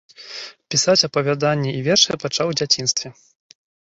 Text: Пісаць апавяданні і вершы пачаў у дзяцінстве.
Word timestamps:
Пісаць 0.75 1.03
апавяданні 1.07 1.73
і 1.81 1.83
вершы 1.91 2.19
пачаў 2.25 2.45
у 2.55 2.59
дзяцінстве. 2.63 3.09